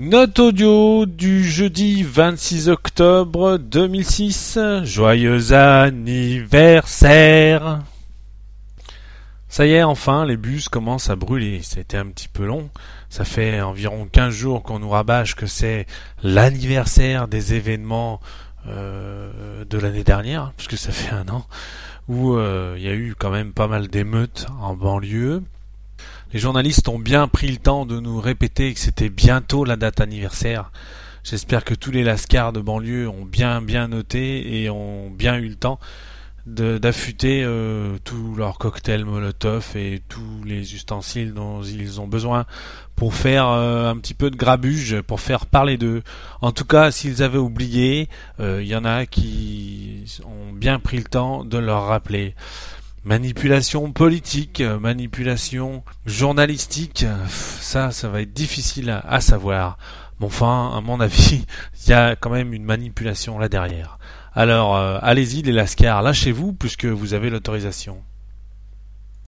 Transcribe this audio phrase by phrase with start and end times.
[0.00, 4.56] Note audio du jeudi 26 octobre 2006.
[4.84, 7.80] Joyeux anniversaire.
[9.48, 11.62] Ça y est, enfin, les bus commencent à brûler.
[11.64, 12.70] C'était un petit peu long.
[13.10, 15.88] Ça fait environ 15 jours qu'on nous rabâche que c'est
[16.22, 18.20] l'anniversaire des événements
[18.68, 21.44] euh, de l'année dernière, puisque ça fait un an,
[22.06, 25.42] où euh, il y a eu quand même pas mal d'émeutes en banlieue.
[26.34, 30.02] Les journalistes ont bien pris le temps de nous répéter que c'était bientôt la date
[30.02, 30.70] anniversaire.
[31.24, 35.48] J'espère que tous les lascars de banlieue ont bien bien noté et ont bien eu
[35.48, 35.80] le temps
[36.46, 42.46] d'affûter euh, tous leurs cocktails Molotov et tous les ustensiles dont ils ont besoin
[42.96, 46.02] pour faire euh, un petit peu de grabuge, pour faire parler d'eux.
[46.40, 48.08] En tout cas, s'ils avaient oublié,
[48.40, 52.34] euh, il y en a qui ont bien pris le temps de leur rappeler.
[53.04, 59.78] Manipulation politique, manipulation journalistique, ça, ça va être difficile à, savoir.
[60.20, 61.44] Mais enfin, à mon avis,
[61.86, 63.98] il y a quand même une manipulation là derrière.
[64.34, 68.02] Alors, euh, allez-y les lascars, lâchez-vous puisque vous avez l'autorisation.